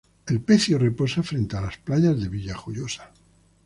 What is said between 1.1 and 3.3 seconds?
frente a las playas de Villajoyosa.